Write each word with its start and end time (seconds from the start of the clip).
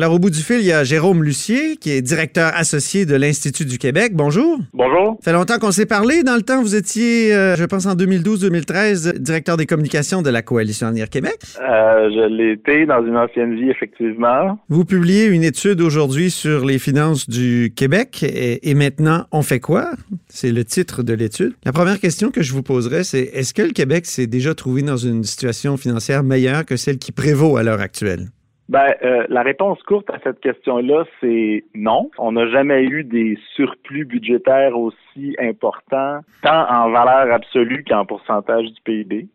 Alors, 0.00 0.14
au 0.14 0.18
bout 0.18 0.30
du 0.30 0.40
fil, 0.40 0.60
il 0.60 0.66
y 0.66 0.72
a 0.72 0.82
Jérôme 0.82 1.22
Lucier, 1.22 1.76
qui 1.76 1.90
est 1.90 2.00
directeur 2.00 2.52
associé 2.54 3.04
de 3.04 3.14
l'Institut 3.16 3.66
du 3.66 3.76
Québec. 3.76 4.12
Bonjour. 4.14 4.58
Bonjour. 4.72 5.18
Ça 5.20 5.30
fait 5.30 5.36
longtemps 5.36 5.58
qu'on 5.58 5.72
s'est 5.72 5.84
parlé. 5.84 6.22
Dans 6.22 6.36
le 6.36 6.40
temps, 6.40 6.62
vous 6.62 6.74
étiez, 6.74 7.34
euh, 7.34 7.54
je 7.54 7.66
pense, 7.66 7.84
en 7.84 7.94
2012-2013, 7.94 9.18
directeur 9.18 9.58
des 9.58 9.66
communications 9.66 10.22
de 10.22 10.30
la 10.30 10.40
Coalition 10.40 10.86
Avenir 10.86 11.10
Québec. 11.10 11.36
Euh, 11.60 12.08
je 12.14 12.34
l'ai 12.34 12.52
été 12.52 12.86
dans 12.86 13.04
une 13.04 13.14
ancienne 13.14 13.54
vie, 13.54 13.68
effectivement. 13.68 14.58
Vous 14.70 14.86
publiez 14.86 15.26
une 15.26 15.44
étude 15.44 15.82
aujourd'hui 15.82 16.30
sur 16.30 16.64
les 16.64 16.78
finances 16.78 17.28
du 17.28 17.70
Québec. 17.76 18.22
Et, 18.22 18.70
et 18.70 18.72
maintenant, 18.72 19.26
on 19.32 19.42
fait 19.42 19.60
quoi? 19.60 19.90
C'est 20.28 20.50
le 20.50 20.64
titre 20.64 21.02
de 21.02 21.12
l'étude. 21.12 21.52
La 21.66 21.72
première 21.72 22.00
question 22.00 22.30
que 22.30 22.40
je 22.40 22.54
vous 22.54 22.62
poserai, 22.62 23.04
c'est 23.04 23.24
est-ce 23.34 23.52
que 23.52 23.60
le 23.60 23.72
Québec 23.72 24.06
s'est 24.06 24.26
déjà 24.26 24.54
trouvé 24.54 24.80
dans 24.80 24.96
une 24.96 25.24
situation 25.24 25.76
financière 25.76 26.22
meilleure 26.22 26.64
que 26.64 26.76
celle 26.76 26.96
qui 26.96 27.12
prévaut 27.12 27.58
à 27.58 27.62
l'heure 27.62 27.82
actuelle? 27.82 28.28
Ben, 28.70 28.94
euh, 29.02 29.26
la 29.28 29.42
réponse 29.42 29.82
courte 29.82 30.08
à 30.10 30.20
cette 30.22 30.38
question-là, 30.38 31.04
c'est 31.20 31.64
non. 31.74 32.08
On 32.18 32.30
n'a 32.30 32.46
jamais 32.46 32.84
eu 32.84 33.02
des 33.02 33.36
surplus 33.56 34.04
budgétaires 34.04 34.78
aussi 34.78 35.34
importants, 35.40 36.20
tant 36.42 36.70
en 36.70 36.88
valeur 36.88 37.34
absolue 37.34 37.82
qu'en 37.82 38.06
pourcentage 38.06 38.66
du 38.66 38.80
PIB. 38.84 39.26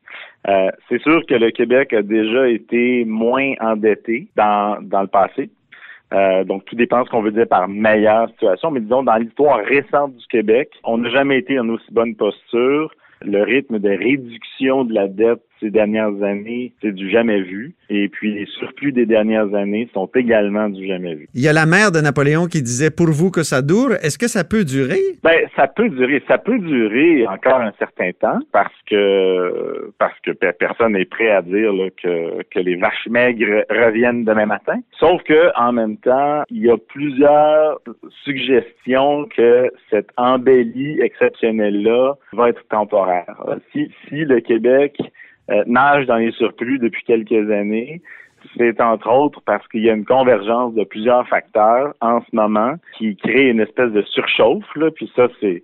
Euh, 0.48 0.70
c'est 0.88 1.02
sûr 1.02 1.26
que 1.26 1.34
le 1.34 1.52
Québec 1.52 1.92
a 1.92 2.02
déjà 2.02 2.48
été 2.48 3.04
moins 3.04 3.52
endetté 3.59 4.30
dans, 4.38 4.78
dans 4.82 5.02
le 5.02 5.08
passé. 5.08 5.50
Euh, 6.14 6.45
donc, 6.45 6.64
tout 6.64 6.78
dépend 6.78 7.02
de 7.02 7.08
ce 7.08 7.09
qu'on 7.12 7.22
veut 7.22 7.34
dire 7.34 7.48
par 7.50 7.67
meilleure 7.67 8.30
situation. 8.30 8.72
Mais 8.72 8.80
disons, 8.80 9.04
dans 9.04 9.17
l'histoire 9.17 9.59
récente 9.66 10.16
du 10.16 10.26
Québec, 10.28 10.70
on 10.86 11.00
n'a 11.00 11.09
jamais 11.09 11.40
été 11.40 11.59
en 11.59 11.67
aussi 11.67 11.92
bonne 11.92 12.16
posture. 12.16 12.90
Le 13.22 13.44
rythme 13.44 13.80
de 13.80 13.90
réduction 13.90 14.86
de 14.86 14.94
la 14.94 15.09
dette 15.09 15.42
ces 15.59 15.70
dernières 15.70 16.22
années, 16.23 16.73
c'est 16.82 16.94
du 16.94 17.09
jamais 17.09 17.41
vu. 17.41 17.73
Et 17.90 18.09
puis, 18.09 18.34
les 18.34 18.45
surplus 18.45 18.91
des 18.91 19.05
dernières 19.05 19.54
années 19.54 19.90
sont 19.94 20.09
également 20.16 20.70
du 20.70 20.88
jamais 20.88 21.16
vu. 21.16 21.28
Il 21.34 21.41
y 21.41 21.48
a 21.48 21.54
la 21.54 21.66
mère 21.66 21.91
de 21.91 22.00
Napoléon 22.00 22.48
qui 22.48 22.62
disait 22.62 22.91
pour 22.91 23.08
vous 23.08 23.31
que 23.31 23.44
ça 23.44 23.62
dure. 23.62 23.94
Est-ce 24.02 24.18
que 24.18 24.28
ça 24.28 24.44
peut 24.44 24.64
durer? 24.64 25.00
Ben, 25.23 25.38
ça 25.56 25.67
peut 25.67 25.89
durer. 25.89 26.23
Ça 26.28 26.38
peut 26.38 26.59
durer 26.59 27.28
encore 27.28 27.61
un 27.61 27.73
certain 27.78 28.11
temps 28.20 28.39
parce 28.52 28.73
que 28.89 29.92
parce 30.00 30.20
que 30.22 30.31
personne 30.31 30.94
n'est 30.94 31.06
prêt 31.06 31.30
à 31.30 31.42
dire 31.42 31.73
là, 31.73 31.89
que, 32.02 32.44
que 32.44 32.59
les 32.59 32.76
vaches 32.76 33.08
maigres 33.09 33.64
reviennent 33.70 34.26
demain 34.26 34.45
matin. 34.45 34.80
Sauf 35.00 35.22
que 35.23 35.52
en 35.56 35.72
même 35.72 35.98
temps, 35.98 36.44
il 36.50 36.64
y 36.64 36.70
a 36.70 36.78
plusieurs 36.78 37.80
suggestions 38.23 39.28
que 39.36 39.72
cette 39.89 40.09
embellie 40.17 41.00
exceptionnelle-là 41.02 42.16
va 42.33 42.50
être 42.50 42.67
temporaire. 42.70 43.36
Si, 43.72 43.92
si 44.08 44.26
le 44.26 44.39
Québec 44.39 44.98
euh, 45.52 45.64
nage 45.68 46.06
dans 46.06 46.18
les 46.18 46.32
surplus 46.32 46.80
depuis 46.80 47.04
quelques 47.04 47.52
années, 47.52 48.02
c'est 48.58 48.80
entre 48.82 49.10
autres 49.12 49.42
parce 49.46 49.68
qu'il 49.68 49.84
y 49.84 49.90
a 49.90 49.94
une 49.94 50.06
convergence 50.06 50.74
de 50.76 50.84
plusieurs 50.84 51.28
facteurs 51.28 51.94
en 52.02 52.22
ce 52.22 52.36
moment 52.36 52.76
qui 52.98 53.16
crée 53.16 53.50
une 53.50 53.60
espèce 53.60 53.92
de 53.92 54.02
surchauffe. 54.04 54.76
Là, 54.76 54.92
puis 54.92 55.12
ça, 55.16 55.28
c'est 55.40 55.64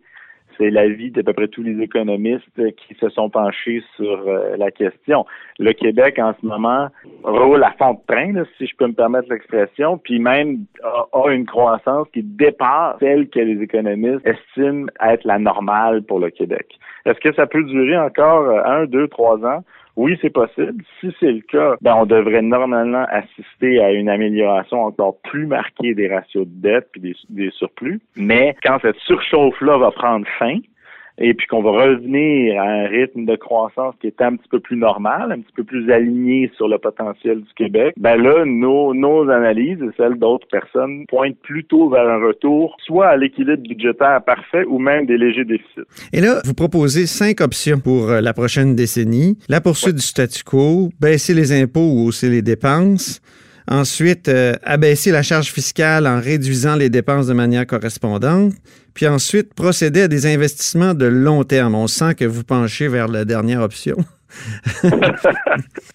c'est 0.62 0.70
l'avis 0.70 1.09
d'à 1.09 1.23
peu 1.23 1.34
près 1.34 1.48
tous 1.48 1.64
les 1.64 1.81
économistes 1.81 2.45
qui 2.56 2.94
se 3.00 3.09
sont 3.09 3.31
penchés 3.31 3.81
sur 3.95 4.28
euh, 4.28 4.56
la 4.58 4.70
question. 4.70 5.26
Le 5.58 5.73
Québec, 5.73 6.20
en 6.20 6.36
ce 6.40 6.45
moment, 6.45 6.88
roule 7.23 7.64
à 7.64 7.72
fond 7.80 7.94
de 7.94 8.00
train, 8.08 8.44
si 8.58 8.68
je 8.68 8.76
peux 8.76 8.86
me 8.86 8.94
permettre 8.94 9.28
l'expression, 9.31 9.98
puis 9.98 10.20
même 10.20 10.66
a, 10.84 11.31
une 11.31 11.48
croissance 11.48 12.08
qui 12.14 12.22
dépasse 12.22 12.98
celle 13.00 13.28
que 13.30 13.40
les 13.40 13.62
économistes 13.64 14.26
estiment 14.26 14.88
être 15.03 15.26
la 15.26 15.40
normale 15.40 16.03
pour 16.03 16.20
le 16.20 16.30
Québec. 16.30 16.68
Est-ce 17.06 17.20
que 17.20 17.34
ça 17.34 17.48
peut 17.48 17.64
durer 17.64 17.98
encore 17.98 18.44
euh, 18.44 18.62
un, 18.64 18.86
deux, 18.86 19.08
trois 19.08 19.44
ans? 19.44 19.64
Oui, 19.95 20.17
c'est 20.22 20.30
possible. 20.30 20.84
Si 21.00 21.14
c'est 21.20 21.31
le 21.31 21.42
cas, 21.42 21.75
ben, 21.81 21.95
on 21.95 22.06
devrait 22.06 22.42
normalement 22.42 23.06
assister 23.09 23.81
à 23.81 23.92
une 23.92 24.09
amélioration 24.09 24.84
encore 24.84 25.17
plus 25.23 25.45
marquée 25.45 25.94
des 25.94 26.08
ratios 26.08 26.47
de 26.47 26.61
dette 26.61 26.89
puis 26.92 27.02
des, 27.02 27.16
des 27.30 27.52
surplus. 27.52 28.00
Mais 28.16 28.56
quand 28.64 28.80
cette 28.81 28.97
surchauffe-là 29.00 29.78
va 29.78 29.92
prendre 29.92 30.25
fin, 30.39 30.59
et 31.17 31.34
puis 31.34 31.48
qu'on 31.48 31.62
va 31.62 31.72
revenir 31.72 32.62
à 32.62 32.66
un 32.66 32.88
rythme 32.88 33.25
de 33.25 33.35
croissance 33.35 33.96
qui 34.02 34.08
est 34.08 34.22
un 34.22 34.35
petit 34.35 34.50
peu 34.50 34.59
plus 34.59 34.78
normal, 34.78 35.31
un 35.31 35.40
petit 35.40 35.53
peu 35.56 35.63
plus 35.63 35.91
aligné 35.91 36.52
sur 36.56 36.68
le 36.68 36.78
potentiel 36.78 37.41
du 37.41 37.53
Québec, 37.56 37.94
ben 37.97 38.16
là, 38.16 38.46
nos, 38.46 38.94
nos 38.94 39.30
analyses 39.30 39.81
et 39.81 39.90
celles 39.97 40.18
d'autres 40.18 40.47
personnes 40.47 41.06
pointent 41.08 41.40
plutôt 41.41 41.90
vers 41.90 42.08
un 42.08 42.25
retour 42.25 42.75
soit 42.84 43.08
à 43.08 43.18
l'équilibre 43.18 43.63
budgétaire 43.63 44.22
parfait 44.24 44.63
ou 44.66 44.80
même 44.80 45.06
des 45.06 45.18
légers 45.18 45.46
déficits. 45.46 45.88
Et 46.13 46.22
là, 46.22 46.41
vous 46.46 46.53
proposez 46.53 47.06
cinq 47.06 47.41
options 47.41 47.80
pour 47.80 48.09
euh, 48.09 48.22
la 48.22 48.34
prochaine 48.34 48.75
décennie. 48.75 49.38
La 49.50 49.62
poursuite 49.62 49.96
du 49.96 50.02
statu 50.02 50.44
quo, 50.44 50.90
baisser 51.00 51.34
les 51.34 51.52
impôts 51.62 51.80
ou 51.80 52.08
hausser 52.08 52.30
les 52.30 52.41
dépenses, 52.41 53.22
Ensuite, 53.69 54.27
euh, 54.27 54.53
abaisser 54.63 55.11
la 55.11 55.22
charge 55.22 55.51
fiscale 55.51 56.07
en 56.07 56.19
réduisant 56.19 56.75
les 56.75 56.89
dépenses 56.89 57.27
de 57.27 57.33
manière 57.33 57.66
correspondante. 57.67 58.53
Puis 58.94 59.07
ensuite, 59.07 59.53
procéder 59.53 60.03
à 60.03 60.07
des 60.07 60.25
investissements 60.25 60.94
de 60.94 61.05
long 61.05 61.44
terme. 61.44 61.75
On 61.75 61.88
sent 61.88 62.16
que 62.16 62.25
vous 62.25 62.44
penchez 62.44 62.88
vers 62.88 63.07
la 63.07 63.25
dernière 63.25 63.61
option. 63.61 63.95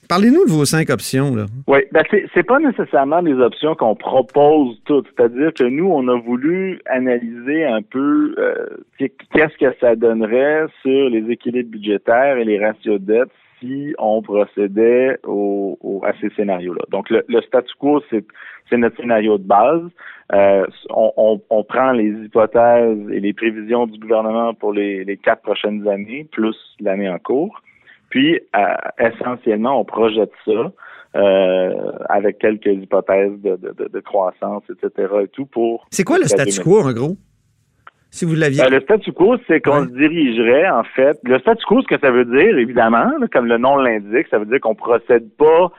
Parlez-nous 0.09 0.44
de 0.44 0.50
vos 0.50 0.65
cinq 0.65 0.91
options. 0.91 1.34
Là. 1.34 1.47
Oui, 1.66 1.81
ben 1.93 2.03
c'est 2.34 2.43
pas 2.43 2.59
nécessairement 2.59 3.22
des 3.22 3.34
options 3.34 3.75
qu'on 3.75 3.94
propose 3.94 4.81
toutes. 4.84 5.06
C'est-à-dire 5.16 5.53
que 5.54 5.65
nous, 5.65 5.87
on 5.87 6.06
a 6.09 6.19
voulu 6.19 6.81
analyser 6.87 7.65
un 7.65 7.83
peu 7.83 8.34
euh, 8.38 8.66
qu'est-ce 8.98 9.56
que 9.59 9.75
ça 9.81 9.97
donnerait 9.97 10.66
sur 10.83 11.10
les 11.10 11.31
équilibres 11.31 11.71
budgétaires 11.71 12.37
et 12.37 12.44
les 12.44 12.65
ratios 12.65 13.00
de 13.00 13.06
dette 13.06 13.31
si 13.59 13.94
on 13.99 14.22
procédait 14.22 15.19
au, 15.25 16.03
à 16.05 16.12
ces 16.21 16.31
scénarios-là. 16.31 16.83
Donc, 16.91 17.11
le, 17.11 17.22
statu 17.43 17.72
quo, 17.78 18.03
c'est 18.11 18.77
notre 18.77 18.97
scénario 18.97 19.39
de 19.39 19.44
base. 19.44 19.83
Euh, 20.33 20.67
on, 20.91 21.41
on, 21.50 21.62
prend 21.65 21.93
les 21.93 22.11
hypothèses 22.11 23.11
et 23.11 23.21
les 23.21 23.33
prévisions 23.33 23.87
du 23.87 23.99
gouvernement 23.99 24.55
pour 24.55 24.72
les, 24.72 25.05
les 25.05 25.16
quatre 25.16 25.43
prochaines 25.43 25.87
années, 25.89 26.27
plus 26.33 26.56
l'année 26.81 27.09
en 27.09 27.19
cours. 27.19 27.62
Puis, 28.11 28.41
euh, 28.56 28.75
essentiellement, 28.99 29.81
on 29.81 29.84
projette 29.84 30.33
ça 30.45 30.72
euh, 31.16 31.93
avec 32.09 32.39
quelques 32.39 32.66
hypothèses 32.66 33.41
de, 33.41 33.56
de, 33.56 33.89
de, 33.89 34.00
croissance, 34.00 34.65
etc. 34.71 35.09
et 35.22 35.28
tout 35.28 35.47
pour... 35.47 35.87
C'est 35.91 36.05
quoi 36.05 36.19
le 36.19 36.25
statu 36.25 36.61
quo, 36.61 36.81
en 36.81 36.93
gros? 36.93 37.16
Si 38.11 38.25
vous 38.25 38.34
l'aviez. 38.34 38.62
Ben, 38.62 38.71
le 38.71 38.81
statu 38.81 39.12
quo, 39.12 39.37
c'est 39.47 39.61
qu'on 39.61 39.84
se 39.84 39.91
dirigerait, 39.91 40.69
en 40.69 40.84
fait. 40.84 41.19
Le 41.25 41.39
statu 41.39 41.65
quo, 41.67 41.83
ce 41.83 41.87
que 41.87 41.99
ça 42.00 42.11
veut 42.11 42.25
dire, 42.25 42.59
évidemment, 42.59 43.11
comme 43.33 43.47
le 43.47 43.59
nom 43.59 43.77
l'indique, 43.77 44.27
ça 44.31 44.39
veut 44.39 44.47
dire 44.47 44.61
qu'on 44.61 44.75
procède 44.75 45.28
pas 45.37 45.71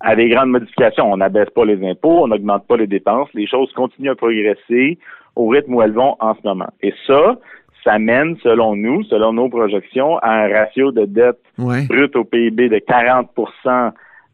à 0.00 0.14
des 0.14 0.28
grandes 0.28 0.50
modifications. 0.50 1.10
On 1.10 1.16
n'abaisse 1.16 1.50
pas 1.50 1.64
les 1.64 1.82
impôts, 1.88 2.24
on 2.24 2.28
n'augmente 2.28 2.66
pas 2.66 2.76
les 2.76 2.86
dépenses. 2.86 3.28
Les 3.34 3.46
choses 3.46 3.72
continuent 3.72 4.10
à 4.10 4.14
progresser 4.14 4.98
au 5.36 5.48
rythme 5.48 5.74
où 5.74 5.82
elles 5.82 5.92
vont 5.92 6.16
en 6.20 6.34
ce 6.34 6.40
moment. 6.44 6.68
Et 6.82 6.92
ça, 7.06 7.36
ça 7.84 7.98
mène, 7.98 8.36
selon 8.42 8.76
nous, 8.76 9.04
selon 9.04 9.32
nos 9.32 9.48
projections, 9.48 10.18
à 10.18 10.30
un 10.30 10.48
ratio 10.48 10.92
de 10.92 11.04
dette 11.04 11.40
brute 11.58 12.16
au 12.16 12.24
PIB 12.24 12.68
de 12.68 12.78
40 12.78 13.30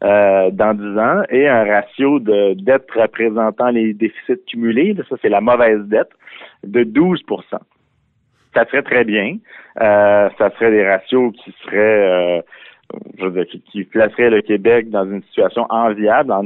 euh, 0.04 0.50
dans 0.50 0.74
10 0.74 0.98
ans 0.98 1.22
et 1.30 1.48
un 1.48 1.64
ratio 1.64 2.18
de 2.18 2.54
dette 2.54 2.90
représentant 2.90 3.68
les 3.68 3.94
déficits 3.94 4.42
cumulés, 4.48 4.96
ça 5.08 5.16
c'est 5.22 5.28
la 5.28 5.40
mauvaise 5.40 5.80
dette, 5.84 6.10
de 6.64 6.82
12% 6.82 7.20
Ça 8.54 8.64
serait 8.66 8.82
très 8.82 9.04
bien. 9.04 9.36
Euh, 9.80 10.28
ça 10.38 10.50
serait 10.50 10.72
des 10.72 10.88
ratios 10.88 11.32
qui 11.32 11.54
seraient, 11.62 12.38
euh, 12.38 12.42
je 13.16 13.26
veux 13.26 13.30
dire, 13.30 13.46
qui, 13.46 13.60
qui, 13.60 13.84
placeraient 13.84 14.30
le 14.30 14.42
Québec 14.42 14.90
dans 14.90 15.04
une 15.04 15.22
situation 15.22 15.66
enviable. 15.70 16.32
En 16.32 16.42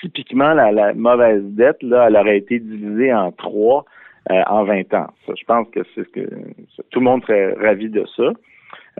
typiquement, 0.00 0.54
la, 0.54 0.72
la, 0.72 0.94
mauvaise 0.94 1.42
dette, 1.44 1.82
là, 1.82 2.06
elle 2.08 2.16
aurait 2.16 2.38
été 2.38 2.60
divisée 2.60 3.12
en 3.12 3.30
trois 3.30 3.84
en 4.28 4.64
20 4.64 4.94
ans. 4.94 5.08
Ça, 5.26 5.32
je 5.36 5.44
pense 5.44 5.68
que 5.70 5.80
c'est 5.94 6.04
ce 6.04 6.08
que 6.10 6.30
tout 6.90 7.00
le 7.00 7.04
monde 7.04 7.22
serait 7.24 7.54
ravi 7.54 7.90
de 7.90 8.04
ça. 8.16 8.32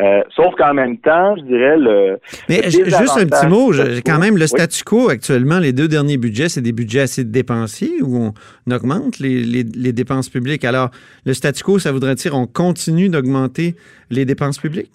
Euh, 0.01 0.23
sauf 0.35 0.55
qu'en 0.57 0.73
même 0.73 0.97
temps, 0.99 1.37
je 1.37 1.43
dirais 1.43 1.77
le. 1.77 2.19
Mais 2.49 2.71
juste 2.71 3.19
un 3.19 3.27
petit 3.27 3.47
mot, 3.47 3.73
quand 4.05 4.19
même, 4.19 4.37
le 4.37 4.47
statu 4.47 4.83
quo 4.83 5.11
actuellement, 5.11 5.59
les 5.59 5.73
deux 5.73 5.89
derniers 5.89 6.17
budgets, 6.17 6.49
c'est 6.49 6.63
des 6.63 6.73
budgets 6.73 7.01
assez 7.01 7.25
dépensiers 7.25 8.01
où 8.03 8.17
on 8.17 8.73
augmente 8.73 9.19
les, 9.19 9.43
les, 9.43 9.93
dépenses 9.93 10.31
publiques. 10.31 10.65
Alors, 10.65 10.91
le 11.27 11.35
statu 11.35 11.63
quo, 11.63 11.79
ça 11.79 11.93
voudrait 11.93 12.15
dire 12.15 12.35
on 12.35 12.47
continue 12.47 13.09
d'augmenter 13.11 13.75
les 14.11 14.25
dépenses 14.25 14.59
publiques? 14.59 14.91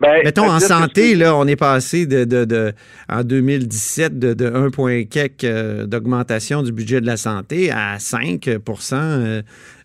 Ben, 0.00 0.22
Mettons, 0.24 0.48
en 0.48 0.60
santé, 0.60 1.16
là, 1.16 1.36
on 1.36 1.46
est 1.46 1.58
passé 1.58 2.06
de, 2.06 2.24
de, 2.24 2.44
de 2.44 2.72
en 3.08 3.24
2017 3.24 4.18
de, 4.18 4.32
de 4.32 4.46
1 4.46 4.70
point 4.70 5.02
euh, 5.44 5.86
d'augmentation 5.86 6.62
du 6.62 6.70
budget 6.72 7.00
de 7.00 7.06
la 7.06 7.16
santé 7.16 7.70
à 7.72 7.96
5% 7.96 8.94
euh, 8.94 9.42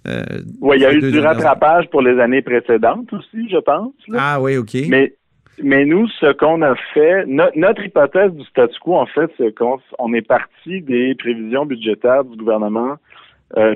euh, 0.08 0.22
Oui, 0.62 0.78
il 0.78 0.82
y 0.84 0.86
a 0.86 0.94
eu 0.94 1.00
du 1.00 1.20
rattrapage 1.20 1.90
pour 1.90 2.02
les 2.02 2.20
années 2.20 2.44
précédentes 2.44 3.12
aussi, 3.12 3.50
je 3.50 3.58
pense. 3.58 3.94
Ah 4.16 4.40
oui, 4.40 4.58
OK. 4.58 4.76
Mais, 4.88 5.16
mais 5.64 5.84
nous, 5.86 6.08
ce 6.20 6.32
qu'on 6.34 6.62
a 6.62 6.76
fait, 6.94 7.26
notre 7.26 7.84
hypothèse 7.84 8.32
du 8.34 8.46
statu 8.46 8.76
quo, 8.82 8.96
en 8.96 9.08
fait, 9.08 9.32
c'est 9.38 9.56
qu'on 9.58 9.80
on 9.98 10.14
est 10.14 10.28
parti 10.28 10.82
des 10.82 11.16
prévisions 11.16 11.66
budgétaires 11.66 12.24
du 12.24 12.38
gouvernement 12.38 12.98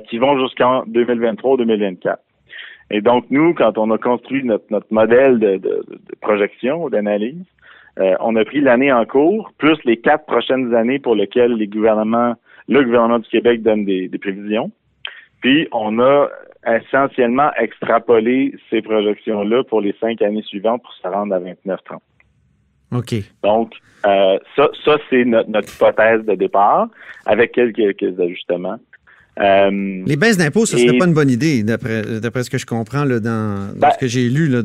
qui 0.08 0.18
vont 0.18 0.38
jusqu'en 0.40 0.84
2023-2024. 0.86 2.16
Et 2.90 3.00
donc, 3.00 3.26
nous, 3.30 3.54
quand 3.54 3.76
on 3.76 3.90
a 3.90 3.98
construit 3.98 4.44
notre, 4.44 4.64
notre 4.70 4.86
modèle 4.90 5.38
de, 5.38 5.56
de, 5.56 5.84
de 5.88 6.14
projection, 6.20 6.88
d'analyse, 6.88 7.44
euh, 7.98 8.14
on 8.20 8.36
a 8.36 8.44
pris 8.44 8.60
l'année 8.60 8.92
en 8.92 9.04
cours, 9.04 9.52
plus 9.58 9.76
les 9.84 9.96
quatre 9.96 10.24
prochaines 10.26 10.74
années 10.74 10.98
pour 10.98 11.16
lesquelles 11.16 11.54
les 11.54 11.66
gouvernements, 11.66 12.34
le 12.68 12.84
gouvernement 12.84 13.18
du 13.18 13.28
Québec 13.28 13.62
donne 13.62 13.84
des, 13.84 14.10
prévisions. 14.20 14.70
Puis 15.40 15.68
on 15.72 15.98
a 15.98 16.28
essentiellement 16.66 17.50
extrapolé 17.58 18.54
ces 18.70 18.82
projections-là 18.82 19.64
pour 19.64 19.80
les 19.80 19.94
cinq 20.00 20.22
années 20.22 20.42
suivantes 20.42 20.82
pour 20.82 20.92
se 20.92 21.08
rendre 21.08 21.34
à 21.34 21.40
29-30. 21.40 21.98
OK. 22.92 23.14
Donc, 23.42 23.72
euh, 24.06 24.38
ça, 24.54 24.68
ça 24.84 24.96
c'est 25.10 25.24
notre, 25.24 25.72
hypothèse 25.74 26.24
de 26.24 26.34
départ, 26.34 26.88
avec 27.26 27.52
quelques, 27.52 27.96
quelques 27.96 28.20
ajustements. 28.20 28.78
Euh, 29.40 30.02
les 30.06 30.16
baisses 30.16 30.36
d'impôts, 30.36 30.66
ce 30.66 30.76
ne 30.76 30.80
serait 30.80 30.98
pas 30.98 31.06
une 31.06 31.14
bonne 31.14 31.30
idée, 31.30 31.62
d'après 31.62 32.42
ce 32.42 32.50
que 32.50 32.58
je 32.58 32.66
comprends 32.66 33.04
là, 33.04 33.20
dans, 33.20 33.72
dans 33.74 33.80
ben 33.80 33.90
ce 33.90 33.98
que 33.98 34.06
j'ai 34.06 34.28
lu. 34.28 34.48
Là, 34.48 34.62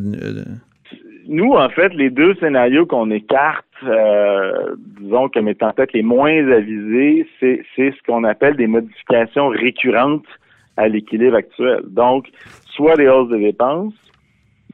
nous, 1.28 1.54
en 1.54 1.70
fait, 1.70 1.94
les 1.94 2.10
deux 2.10 2.36
scénarios 2.36 2.86
qu'on 2.86 3.10
écarte, 3.12 3.66
euh, 3.84 4.76
disons 5.00 5.30
comme 5.30 5.48
étant 5.48 5.72
peut-être 5.72 5.94
les 5.94 6.04
moins 6.04 6.48
avisés, 6.52 7.28
c'est 7.40 7.64
ce 7.78 8.04
qu'on 8.06 8.24
appelle 8.24 8.56
des 8.56 8.68
modifications 8.68 9.50
récurrentes 9.50 10.26
à 10.76 10.88
l'équilibre 10.88 11.36
actuel. 11.36 11.82
Donc, 11.88 12.28
soit 12.76 12.96
des 12.96 13.08
hausses 13.08 13.30
de 13.30 13.38
dépenses 13.38 13.94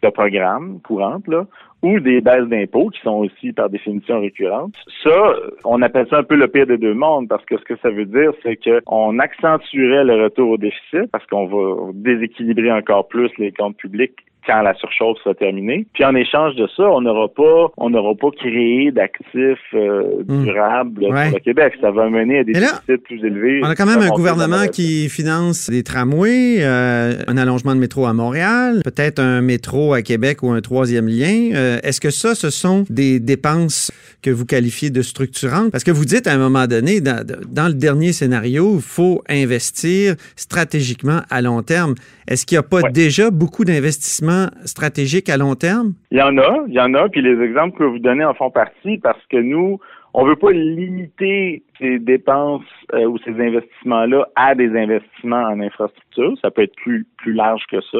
de 0.02 0.10
programme 0.10 0.80
courantes, 0.82 1.28
là, 1.28 1.46
ou 1.82 2.00
des 2.00 2.22
baisses 2.22 2.48
d'impôts 2.48 2.90
qui 2.90 3.02
sont 3.02 3.20
aussi 3.20 3.54
par 3.54 3.70
définition 3.70 4.20
récurrentes. 4.20 4.76
Ça, 5.04 5.34
on 5.64 5.82
appelle 5.82 6.08
ça 6.10 6.18
un 6.18 6.24
peu 6.24 6.36
le 6.36 6.48
pire 6.48 6.68
des 6.68 6.78
deux 6.78 6.94
mondes 6.94 7.28
parce 7.28 7.46
que 7.46 7.58
ce 7.58 7.64
que 7.64 7.78
ça 7.78 7.90
veut 7.90 8.06
dire, 8.06 8.32
c'est 8.44 8.58
qu'on 8.58 9.20
accentuerait 9.20 10.04
le 10.04 10.24
retour 10.24 10.52
au 10.52 10.58
déficit 10.58 11.10
parce 11.12 11.26
qu'on 11.28 11.48
va 11.48 11.92
déséquilibrer 11.94 12.72
encore 12.72 13.08
plus 13.08 13.32
les 13.38 13.52
comptes 13.52 13.78
publics 13.78 14.16
quand 14.50 14.62
la 14.64 14.74
surchauffe 14.76 15.18
sera 15.24 15.36
terminée. 15.36 15.86
Puis 15.94 16.04
en 16.04 16.16
échange 16.16 16.56
de 16.56 16.68
ça, 16.76 16.84
on 16.84 17.02
n'aura 17.02 17.28
pas, 17.28 17.72
on 17.78 17.92
n'aura 17.92 18.16
pas 18.16 18.32
créé 18.32 18.92
d'actifs 18.92 19.60
euh, 19.76 20.24
hmm. 20.28 20.44
durables 20.44 21.02
pour 21.02 21.14
le 21.14 21.40
Québec. 21.40 21.74
Ça 21.80 21.92
va 21.92 22.10
mener 22.10 22.40
à 22.40 22.44
des 22.44 22.54
déficits 22.54 22.98
plus 23.04 23.24
élevés. 23.24 23.62
On 23.64 23.70
a 23.70 23.76
quand 23.76 23.86
même 23.86 24.02
un 24.02 24.10
gouvernement 24.10 24.66
qui 24.72 25.08
finance 25.10 25.70
des 25.70 25.84
tramways, 25.84 26.64
euh, 26.64 27.14
un 27.28 27.38
allongement 27.38 27.76
de 27.76 27.80
métro 27.80 28.08
à 28.08 28.14
Montréal, 28.14 28.82
peut-être 28.84 29.20
un 29.20 29.42
métro 29.42 29.94
à 29.94 30.02
Québec 30.02 30.42
ou 30.42 30.50
un 30.50 30.62
troisième 30.62 31.08
lien. 31.08 31.52
Euh, 31.54 31.78
est-ce 31.84 32.02
que 32.02 32.10
ça, 32.10 32.34
ce 32.34 32.50
sont 32.50 32.86
des 32.90 33.20
dépenses 33.20 33.92
que 34.24 34.32
vous 34.32 34.46
qualifiez 34.46 34.90
de 34.90 35.04
structurantes? 35.04 35.72
Parce 35.72 35.84
que 35.84 35.92
vous 35.92 36.06
dites 36.06 36.26
à 36.26 36.34
un 36.34 36.38
moment 36.38 36.66
donné, 36.66 37.02
dans, 37.02 37.24
dans 37.48 37.68
le 37.68 37.76
dernier 37.76 38.14
scénario, 38.14 38.78
il 38.78 38.82
faut 38.82 39.22
investir 39.30 40.16
stratégiquement 40.36 41.22
à 41.30 41.42
long 41.42 41.62
terme. 41.62 41.94
Est-ce 42.28 42.46
qu'il 42.46 42.56
n'y 42.56 42.60
a 42.60 42.64
pas 42.64 42.90
déjà 42.92 43.32
beaucoup 43.32 43.66
d'investissements 43.66 44.39
stratégiques 44.66 45.30
à 45.30 45.38
long 45.38 45.56
terme? 45.56 45.94
Il 46.12 46.18
y 46.18 46.22
en 46.22 46.38
a, 46.38 46.64
il 46.68 46.74
y 46.74 46.80
en 46.80 46.94
a, 46.94 47.10
puis 47.10 47.22
les 47.22 47.42
exemples 47.44 47.78
que 47.78 47.84
vous 47.84 48.00
donnez 48.00 48.26
en 48.26 48.34
font 48.34 48.52
partie 48.52 48.98
parce 48.98 49.24
que 49.28 49.38
nous, 49.38 49.80
on 50.14 50.26
veut 50.26 50.36
pas 50.36 50.52
limiter 50.52 51.64
ces 51.78 52.00
dépenses 52.00 52.64
euh, 52.94 53.06
ou 53.06 53.18
ces 53.20 53.32
investissements-là 53.32 54.28
à 54.36 54.56
des 54.56 54.70
investissements 54.76 55.44
en 55.44 55.60
infrastructure. 55.60 56.34
Ça 56.42 56.50
peut 56.52 56.64
être 56.64 56.76
plus 56.76 57.06
plus 57.18 57.34
large 57.34 57.64
que 57.70 57.82
ça. 57.82 58.00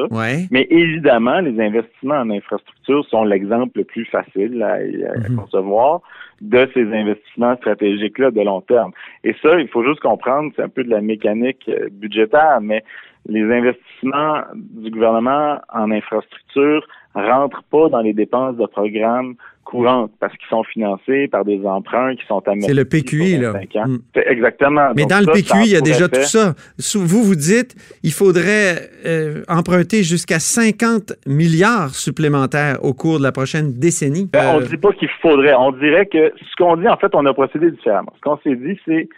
Mais 0.50 0.66
évidemment, 0.70 1.40
les 1.40 1.60
investissements 1.60 2.16
en 2.16 2.30
infrastructure 2.30 3.04
sont 3.06 3.24
l'exemple 3.24 3.78
le 3.78 3.84
plus 3.84 4.06
facile 4.06 4.62
à, 4.62 4.78
mhm. 4.78 5.36
concevoir 5.36 6.00
de 6.40 6.68
ces 6.72 6.84
investissements 6.92 7.56
stratégiques-là 7.56 8.30
de 8.30 8.40
long 8.40 8.62
terme. 8.62 8.92
Et 9.24 9.34
ça, 9.42 9.60
il 9.60 9.68
faut 9.68 9.84
juste 9.84 10.00
comprendre, 10.00 10.50
c'est 10.56 10.62
un 10.62 10.70
peu 10.70 10.82
de 10.82 10.90
la 10.90 11.02
mécanique 11.02 11.68
euh, 11.68 11.88
budgétaire, 11.92 12.60
mais 12.62 12.82
les 13.26 13.42
investissements 13.42 14.42
du 14.54 14.90
gouvernement 14.90 15.60
en 15.72 15.90
infrastructure 15.90 16.86
rentrent 17.14 17.64
pas 17.70 17.88
dans 17.88 18.00
les 18.00 18.12
dépenses 18.12 18.56
de 18.56 18.66
programmes 18.66 19.34
courantes 19.64 20.10
parce 20.18 20.32
qu'ils 20.36 20.48
sont 20.48 20.64
financés 20.64 21.28
par 21.28 21.44
des 21.44 21.64
emprunts 21.64 22.16
qui 22.16 22.26
sont 22.26 22.42
amortis. 22.46 22.66
C'est 22.66 22.74
le 22.74 22.84
PQI, 22.84 23.38
là. 23.38 23.52
Hmm. 23.86 23.98
Exactement. 24.14 24.92
Mais 24.96 25.06
dans 25.06 25.20
le 25.20 25.26
PQI, 25.26 25.66
il 25.66 25.72
y 25.72 25.76
a 25.76 25.80
déjà 25.80 26.08
tout 26.08 26.22
ça. 26.22 26.54
Vous, 26.94 27.22
vous 27.22 27.34
dites, 27.36 27.74
il 28.02 28.12
faudrait 28.12 28.90
euh, 29.06 29.42
emprunter 29.48 30.02
jusqu'à 30.02 30.38
50 30.38 31.12
milliards 31.26 31.94
supplémentaires 31.94 32.78
au 32.82 32.94
cours 32.94 33.18
de 33.18 33.22
la 33.22 33.32
prochaine 33.32 33.78
décennie. 33.78 34.28
Ben, 34.32 34.56
on 34.56 34.60
ne 34.60 34.66
dit 34.66 34.76
pas 34.76 34.92
qu'il 34.92 35.10
faudrait. 35.20 35.54
On 35.54 35.72
dirait 35.72 36.06
que 36.06 36.32
ce 36.36 36.56
qu'on 36.56 36.76
dit, 36.76 36.88
en 36.88 36.96
fait, 36.96 37.14
on 37.14 37.24
a 37.26 37.32
procédé 37.32 37.70
différemment. 37.70 38.12
Ce 38.16 38.20
qu'on 38.20 38.38
s'est 38.38 38.56
dit, 38.56 38.78
c'est 38.84 39.08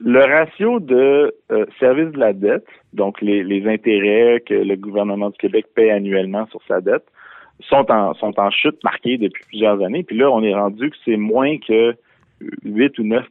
le 0.00 0.20
ratio 0.20 0.80
de 0.80 1.34
euh, 1.50 1.66
service 1.78 2.12
de 2.12 2.18
la 2.18 2.32
dette, 2.32 2.66
donc 2.92 3.20
les, 3.20 3.44
les, 3.44 3.66
intérêts 3.68 4.42
que 4.44 4.54
le 4.54 4.76
gouvernement 4.76 5.30
du 5.30 5.38
Québec 5.38 5.66
paie 5.74 5.90
annuellement 5.90 6.46
sur 6.46 6.60
sa 6.66 6.80
dette, 6.80 7.04
sont 7.68 7.90
en, 7.90 8.14
sont 8.14 8.38
en 8.40 8.50
chute 8.50 8.82
marquée 8.82 9.18
depuis 9.18 9.44
plusieurs 9.46 9.82
années. 9.82 10.02
Puis 10.02 10.16
là, 10.16 10.30
on 10.30 10.42
est 10.42 10.54
rendu 10.54 10.90
que 10.90 10.96
c'est 11.04 11.16
moins 11.16 11.58
que 11.58 11.94
8 12.64 12.98
ou 12.98 13.04
9 13.04 13.24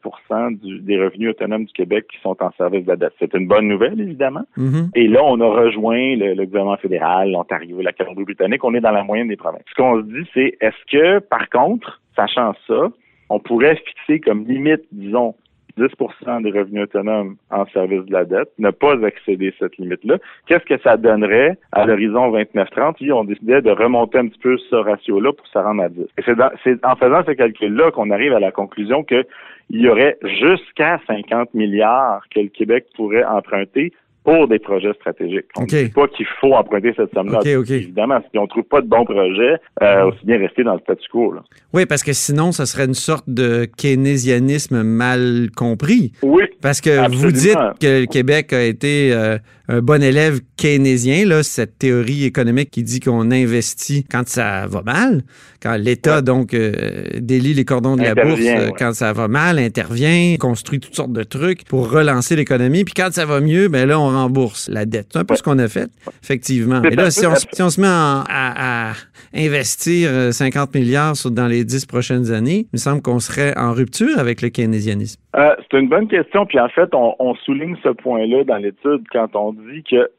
du, 0.51 0.79
des 0.79 0.97
revenus 0.97 1.31
autonomes 1.31 1.65
du 1.65 1.73
Québec 1.73 2.05
qui 2.09 2.19
sont 2.21 2.37
en 2.41 2.51
service 2.53 2.85
de 2.85 2.91
la 2.91 2.95
dette. 2.95 3.13
C'est 3.19 3.33
une 3.33 3.47
bonne 3.47 3.67
nouvelle, 3.67 3.99
évidemment. 3.99 4.45
Mm-hmm. 4.57 4.89
Et 4.95 5.07
là, 5.07 5.21
on 5.23 5.39
a 5.41 5.47
rejoint 5.47 6.15
le, 6.15 6.33
le 6.33 6.45
gouvernement 6.45 6.77
fédéral, 6.77 7.31
l'Ontario, 7.31 7.81
la 7.81 7.91
Colombie-Britannique. 7.91 8.63
On 8.63 8.73
est 8.73 8.79
dans 8.79 8.91
la 8.91 9.03
moyenne 9.03 9.27
des 9.27 9.35
provinces. 9.35 9.63
Ce 9.69 9.75
qu'on 9.75 9.97
se 9.97 10.05
dit, 10.05 10.29
c'est 10.33 10.57
est-ce 10.61 10.91
que, 10.91 11.19
par 11.19 11.49
contre, 11.49 11.99
sachant 12.15 12.53
ça, 12.67 12.89
on 13.29 13.39
pourrait 13.39 13.75
fixer 13.85 14.19
comme 14.19 14.45
limite, 14.45 14.83
disons, 14.91 15.35
10% 15.77 16.43
des 16.43 16.51
revenus 16.51 16.83
autonomes 16.83 17.35
en 17.49 17.65
service 17.67 18.05
de 18.05 18.13
la 18.13 18.25
dette, 18.25 18.49
ne 18.59 18.71
pas 18.71 19.03
accéder 19.05 19.53
cette 19.59 19.77
limite-là. 19.77 20.17
Qu'est-ce 20.47 20.65
que 20.65 20.81
ça 20.81 20.97
donnerait 20.97 21.57
à 21.71 21.85
l'horizon 21.85 22.31
29-30 22.31 22.97
si 22.97 23.11
on 23.11 23.23
décidait 23.23 23.61
de 23.61 23.71
remonter 23.71 24.19
un 24.19 24.27
petit 24.27 24.39
peu 24.39 24.57
ce 24.57 24.75
ratio-là 24.75 25.33
pour 25.33 25.47
se 25.47 25.57
rendre 25.57 25.83
à 25.83 25.89
10? 25.89 26.01
Et 26.17 26.23
c'est 26.63 26.85
en 26.85 26.95
faisant 26.95 27.23
ce 27.25 27.31
calcul-là 27.31 27.91
qu'on 27.91 28.11
arrive 28.11 28.33
à 28.33 28.39
la 28.39 28.51
conclusion 28.51 29.03
qu'il 29.03 29.25
y 29.69 29.87
aurait 29.87 30.17
jusqu'à 30.23 30.99
50 31.07 31.53
milliards 31.53 32.23
que 32.33 32.39
le 32.39 32.49
Québec 32.49 32.85
pourrait 32.95 33.25
emprunter 33.25 33.93
pour 34.23 34.47
des 34.47 34.59
projets 34.59 34.93
stratégiques. 34.93 35.45
On 35.57 35.61
ne 35.61 35.67
dit 35.67 35.89
pas 35.89 36.07
qu'il 36.07 36.27
faut 36.39 36.53
emprunter 36.53 36.93
cette 36.95 37.13
somme-là. 37.13 37.39
Évidemment, 37.43 38.19
si 38.31 38.37
on 38.37 38.43
ne 38.43 38.47
trouve 38.47 38.63
pas 38.63 38.81
de 38.81 38.87
bons 38.87 39.05
projets, 39.05 39.57
euh, 39.81 40.05
aussi 40.05 40.25
bien 40.25 40.37
rester 40.37 40.63
dans 40.63 40.73
le 40.73 40.79
statu 40.79 41.03
quo. 41.11 41.33
Oui, 41.73 41.85
parce 41.85 42.03
que 42.03 42.13
sinon, 42.13 42.51
ça 42.51 42.65
serait 42.65 42.85
une 42.85 42.93
sorte 42.93 43.25
de 43.27 43.65
keynésianisme 43.77 44.83
mal 44.83 45.49
compris. 45.55 46.11
Oui. 46.21 46.43
Parce 46.61 46.81
que 46.81 47.09
vous 47.09 47.31
dites 47.31 47.57
que 47.79 48.01
le 48.01 48.05
Québec 48.05 48.53
a 48.53 48.63
été 48.63 49.11
euh, 49.13 49.37
un 49.71 49.81
bon 49.81 50.03
élève 50.03 50.41
keynésien, 50.57 51.25
là, 51.25 51.43
cette 51.43 51.79
théorie 51.79 52.25
économique 52.25 52.71
qui 52.71 52.83
dit 52.83 52.99
qu'on 52.99 53.31
investit 53.31 54.03
quand 54.03 54.27
ça 54.27 54.67
va 54.67 54.81
mal, 54.81 55.23
quand 55.61 55.77
l'État, 55.77 56.21
donc, 56.21 56.53
euh, 56.53 57.03
délie 57.17 57.53
les 57.53 57.63
cordons 57.63 57.95
de 57.95 58.01
la 58.01 58.13
bourse 58.13 58.41
euh, 58.43 58.71
quand 58.77 58.93
ça 58.93 59.13
va 59.13 59.29
mal, 59.29 59.59
intervient, 59.59 60.35
construit 60.37 60.81
toutes 60.81 60.95
sortes 60.95 61.13
de 61.13 61.23
trucs 61.23 61.63
pour 61.63 61.89
relancer 61.89 62.35
l'économie. 62.35 62.83
Puis 62.83 62.93
quand 62.93 63.13
ça 63.13 63.25
va 63.25 63.39
mieux, 63.39 63.69
ben 63.69 63.87
là, 63.87 63.97
on 63.97 64.09
rembourse 64.09 64.67
la 64.67 64.85
dette. 64.85 65.07
C'est 65.13 65.19
un 65.19 65.23
peu 65.23 65.37
ce 65.37 65.43
qu'on 65.43 65.57
a 65.59 65.69
fait, 65.69 65.89
effectivement. 66.21 66.83
Et 66.83 66.95
là, 66.95 67.09
si 67.09 67.25
on, 67.25 67.69
se 67.69 67.79
met 67.79 67.87
à, 67.87 68.91
investir 69.33 70.33
50 70.33 70.75
euh, 70.75 70.79
milliards 70.79 71.15
dans 71.31 71.47
les 71.47 71.63
10 71.63 71.85
prochaines 71.85 72.31
années, 72.33 72.67
il 72.73 72.73
me 72.73 72.77
semble 72.77 73.01
qu'on 73.01 73.21
serait 73.21 73.57
en 73.57 73.71
rupture 73.71 74.19
avec 74.19 74.41
le 74.41 74.49
keynésianisme. 74.49 75.21
C'est 75.35 75.79
une 75.79 75.87
bonne 75.87 76.07
question. 76.07 76.45
Puis 76.45 76.59
en 76.59 76.69
fait, 76.69 76.93
on, 76.93 77.15
on 77.19 77.35
souligne 77.35 77.77
ce 77.83 77.89
point-là 77.89 78.43
dans 78.43 78.57
l'étude 78.57 79.03
quand 79.11 79.35
on 79.35 79.53
dit 79.53 79.83
que 79.83 80.09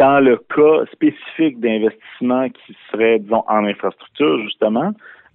dans 0.00 0.18
le 0.18 0.38
cas 0.38 0.86
spécifique 0.92 1.60
d'investissement 1.60 2.48
qui 2.48 2.76
serait, 2.90 3.18
disons, 3.18 3.44
en 3.46 3.66
infrastructure, 3.66 4.42
justement, 4.44 4.92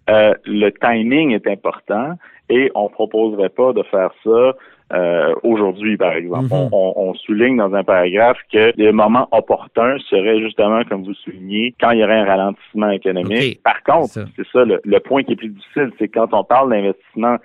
euh, 0.09 0.33
le 0.45 0.71
timing 0.71 1.31
est 1.33 1.47
important 1.47 2.13
et 2.49 2.71
on 2.73 2.89
proposerait 2.89 3.49
pas 3.49 3.73
de 3.73 3.83
faire 3.83 4.09
ça 4.23 4.55
euh, 4.93 5.33
aujourd'hui, 5.43 5.97
par 5.97 6.13
exemple. 6.13 6.45
Mhm. 6.45 6.69
on, 6.71 7.13
souligne 7.13 7.57
dans 7.57 7.73
un 7.73 7.83
paragraphe 7.83 8.37
que 8.51 8.71
le 8.75 8.91
moment 8.91 9.27
opportun 9.31 9.97
serait 10.09 10.39
justement, 10.39 10.83
comme 10.83 11.03
vous 11.03 11.13
soulignez, 11.13 11.75
quand 11.79 11.91
il 11.91 11.99
y 11.99 12.03
aurait 12.03 12.19
un 12.19 12.25
ralentissement 12.25 12.89
économique. 12.89 13.61
Par 13.63 13.81
contre, 13.83 14.13
c'est 14.35 14.47
ça 14.51 14.63
le, 14.65 14.79
le, 14.83 14.99
point 14.99 15.23
qui 15.23 15.33
est 15.33 15.35
plus 15.35 15.49
difficile, 15.49 15.91
c'est 15.97 16.07
quand 16.07 16.33
on 16.33 16.43
parle 16.43 16.69
d'investissement 16.71 17.37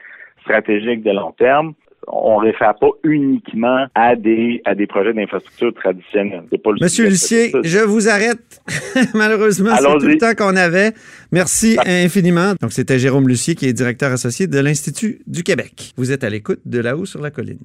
stratégique 0.43 1.03
de 1.03 1.13
long 1.13 1.33
terme, 1.33 1.75
on 2.09 2.41
ne 2.41 2.47
réfère 2.47 2.75
pas 2.75 2.91
uniquement 3.05 3.87
à 3.95 4.17
des, 4.17 4.63
à 4.65 4.75
des 4.75 4.87
projets 4.87 5.13
d'infrastructure 5.13 5.73
traditionnels. 5.75 6.45
Monsieur 6.81 7.09
Lucier, 7.09 7.53
je 7.63 7.79
vous 7.79 8.09
arrête. 8.09 8.63
Malheureusement, 9.15 9.75
c'est 9.77 9.99
tout 9.99 10.07
le 10.07 10.19
temps 10.19 10.35
qu'on 10.35 10.57
avait. 10.57 10.93
Merci 11.33 11.79
infiniment. 11.85 12.55
Donc, 12.61 12.73
c'était 12.73 12.99
Jérôme 12.99 13.29
Lucier 13.29 13.55
qui 13.55 13.67
est 13.67 13.73
directeur 13.73 14.13
associé 14.13 14.47
de 14.47 14.59
l'Institut 14.59 15.21
du 15.27 15.43
Québec. 15.43 15.93
Vous 15.97 16.13
êtes 16.13 16.25
à 16.25 16.31
l'écoute 16.31 16.61
de 16.65 16.81
là-haut 16.81 17.07
sur 17.07 17.21
la 17.21 17.31
colline. 17.31 17.59